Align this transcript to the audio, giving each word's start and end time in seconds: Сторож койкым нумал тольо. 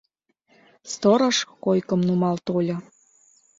Сторож 0.91 1.37
койкым 1.63 1.99
нумал 2.07 2.35
тольо. 2.45 2.77